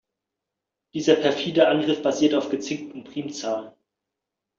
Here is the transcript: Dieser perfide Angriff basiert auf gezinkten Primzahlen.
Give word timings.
Dieser 0.95 1.13
perfide 1.15 1.67
Angriff 1.67 2.01
basiert 2.01 2.33
auf 2.33 2.49
gezinkten 2.49 3.03
Primzahlen. 3.03 3.71